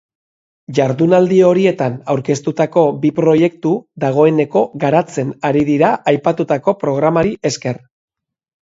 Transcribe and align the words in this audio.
Jardunaldi 0.77 1.37
horietan 1.49 1.99
aurkeztutako 2.13 2.85
bi 3.05 3.13
proiektu 3.21 3.75
dagoeneko 4.05 4.65
garatzen 4.87 5.39
ari 5.53 5.63
dira 5.71 5.95
aipatutako 6.15 6.79
programari 6.85 7.41
esker. 7.55 7.85